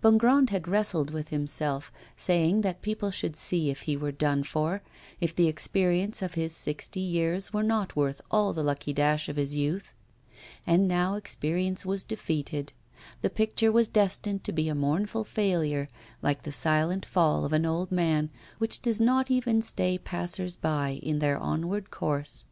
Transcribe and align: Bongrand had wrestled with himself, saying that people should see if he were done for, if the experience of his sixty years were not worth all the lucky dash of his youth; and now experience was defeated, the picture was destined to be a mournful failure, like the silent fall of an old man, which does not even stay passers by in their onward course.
Bongrand 0.00 0.50
had 0.50 0.68
wrestled 0.68 1.10
with 1.10 1.30
himself, 1.30 1.90
saying 2.14 2.60
that 2.60 2.82
people 2.82 3.10
should 3.10 3.34
see 3.34 3.68
if 3.68 3.80
he 3.80 3.96
were 3.96 4.12
done 4.12 4.44
for, 4.44 4.80
if 5.20 5.34
the 5.34 5.48
experience 5.48 6.22
of 6.22 6.34
his 6.34 6.54
sixty 6.54 7.00
years 7.00 7.52
were 7.52 7.64
not 7.64 7.96
worth 7.96 8.20
all 8.30 8.52
the 8.52 8.62
lucky 8.62 8.92
dash 8.92 9.28
of 9.28 9.34
his 9.34 9.56
youth; 9.56 9.92
and 10.68 10.86
now 10.86 11.16
experience 11.16 11.84
was 11.84 12.04
defeated, 12.04 12.72
the 13.22 13.28
picture 13.28 13.72
was 13.72 13.88
destined 13.88 14.44
to 14.44 14.52
be 14.52 14.68
a 14.68 14.74
mournful 14.76 15.24
failure, 15.24 15.88
like 16.22 16.44
the 16.44 16.52
silent 16.52 17.04
fall 17.04 17.44
of 17.44 17.52
an 17.52 17.66
old 17.66 17.90
man, 17.90 18.30
which 18.58 18.80
does 18.82 19.00
not 19.00 19.32
even 19.32 19.60
stay 19.60 19.98
passers 19.98 20.54
by 20.56 21.00
in 21.02 21.18
their 21.18 21.36
onward 21.38 21.90
course. 21.90 22.46